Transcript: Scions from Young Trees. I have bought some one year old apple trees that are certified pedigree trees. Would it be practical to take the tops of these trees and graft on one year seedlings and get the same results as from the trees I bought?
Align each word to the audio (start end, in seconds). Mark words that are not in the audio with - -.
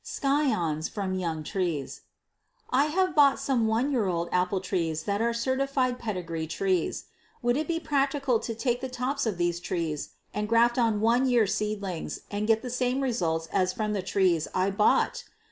Scions 0.03 0.89
from 0.89 1.13
Young 1.13 1.43
Trees. 1.43 2.01
I 2.71 2.85
have 2.85 3.13
bought 3.13 3.39
some 3.39 3.67
one 3.67 3.91
year 3.91 4.07
old 4.07 4.29
apple 4.31 4.59
trees 4.59 5.03
that 5.03 5.21
are 5.21 5.31
certified 5.31 5.99
pedigree 5.99 6.47
trees. 6.47 7.05
Would 7.43 7.55
it 7.55 7.67
be 7.67 7.79
practical 7.79 8.39
to 8.39 8.55
take 8.55 8.81
the 8.81 8.89
tops 8.89 9.27
of 9.27 9.37
these 9.37 9.59
trees 9.59 10.09
and 10.33 10.49
graft 10.49 10.79
on 10.79 11.01
one 11.01 11.29
year 11.29 11.45
seedlings 11.45 12.21
and 12.31 12.47
get 12.47 12.63
the 12.63 12.71
same 12.71 13.01
results 13.01 13.45
as 13.53 13.73
from 13.73 13.93
the 13.93 14.01
trees 14.01 14.47
I 14.55 14.71
bought? 14.71 15.23